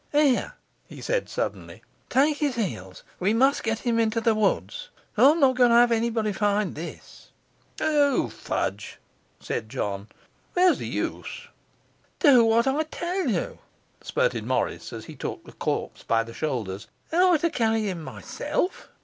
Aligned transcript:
'Here!' 0.11 0.55
he 0.89 0.99
said 0.99 1.29
suddenly, 1.29 1.83
'take 2.09 2.37
his 2.37 2.55
heels, 2.55 3.03
we 3.19 3.35
must 3.35 3.61
get 3.63 3.77
him 3.85 3.99
into 3.99 4.19
the 4.19 4.33
woods. 4.33 4.89
I'm 5.15 5.39
not 5.39 5.55
going 5.57 5.69
to 5.69 5.75
have 5.75 5.91
anybody 5.91 6.33
find 6.33 6.73
this.' 6.73 7.27
'O, 7.79 8.27
fudge!' 8.27 8.97
said 9.39 9.69
John, 9.69 10.07
'where's 10.55 10.79
the 10.79 10.87
use?' 10.87 11.49
'Do 12.17 12.43
what 12.43 12.65
I 12.65 12.81
tell 12.81 13.29
you,' 13.29 13.59
spirted 14.01 14.43
Morris, 14.43 14.91
as 14.91 15.05
he 15.05 15.15
took 15.15 15.43
the 15.45 15.51
corpse 15.51 16.01
by 16.01 16.23
the 16.23 16.33
shoulders. 16.33 16.87
'Am 17.11 17.33
I 17.33 17.37
to 17.37 17.51
carry 17.51 17.83
him 17.87 18.01
myself? 18.03 18.89